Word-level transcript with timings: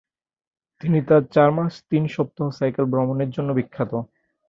তিনি 0.81 0.99
তার 1.07 1.23
চার 1.33 1.49
মাস 1.51 1.73
তিন 1.89 2.03
সপ্তাহ 2.15 2.47
সাইকেল-ভ্রমণের 2.59 3.29
জন্য 3.31 3.49
বিখ্যাত। 3.57 3.91